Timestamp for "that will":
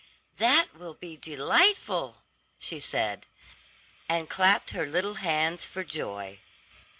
0.37-0.95